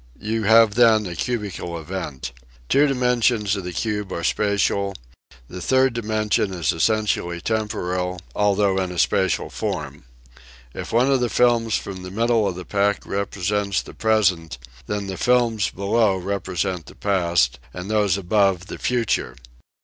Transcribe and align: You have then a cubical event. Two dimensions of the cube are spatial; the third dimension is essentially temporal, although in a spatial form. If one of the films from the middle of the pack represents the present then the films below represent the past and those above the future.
You 0.19 0.45
have 0.45 0.73
then 0.73 1.05
a 1.05 1.15
cubical 1.15 1.77
event. 1.79 2.31
Two 2.69 2.87
dimensions 2.87 3.55
of 3.55 3.63
the 3.63 3.71
cube 3.71 4.11
are 4.11 4.23
spatial; 4.23 4.95
the 5.47 5.61
third 5.61 5.93
dimension 5.93 6.55
is 6.55 6.73
essentially 6.73 7.39
temporal, 7.39 8.17
although 8.35 8.79
in 8.79 8.91
a 8.91 8.97
spatial 8.97 9.51
form. 9.51 10.05
If 10.73 10.91
one 10.91 11.11
of 11.11 11.19
the 11.19 11.29
films 11.29 11.75
from 11.75 12.01
the 12.01 12.09
middle 12.09 12.47
of 12.47 12.55
the 12.55 12.65
pack 12.65 13.05
represents 13.05 13.83
the 13.83 13.93
present 13.93 14.57
then 14.87 15.05
the 15.05 15.17
films 15.17 15.69
below 15.69 16.17
represent 16.17 16.87
the 16.87 16.95
past 16.95 17.59
and 17.71 17.87
those 17.87 18.17
above 18.17 18.65
the 18.65 18.79
future. 18.79 19.35